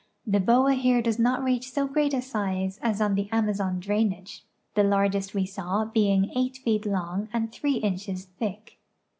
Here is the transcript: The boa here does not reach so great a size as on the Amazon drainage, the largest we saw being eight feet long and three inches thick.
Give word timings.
The 0.25 0.39
boa 0.39 0.73
here 0.73 0.99
does 0.99 1.19
not 1.19 1.43
reach 1.43 1.69
so 1.69 1.85
great 1.85 2.11
a 2.15 2.23
size 2.23 2.79
as 2.81 3.01
on 3.01 3.13
the 3.13 3.29
Amazon 3.31 3.79
drainage, 3.79 4.43
the 4.73 4.83
largest 4.83 5.35
we 5.35 5.45
saw 5.45 5.85
being 5.85 6.31
eight 6.35 6.57
feet 6.57 6.87
long 6.87 7.29
and 7.31 7.51
three 7.51 7.75
inches 7.75 8.25
thick. 8.25 8.79